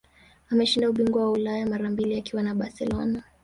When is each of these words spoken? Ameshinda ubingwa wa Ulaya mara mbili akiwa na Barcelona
Ameshinda 0.49 0.89
ubingwa 0.89 1.23
wa 1.25 1.31
Ulaya 1.31 1.65
mara 1.67 1.89
mbili 1.89 2.17
akiwa 2.17 2.43
na 2.43 2.55
Barcelona 2.55 3.23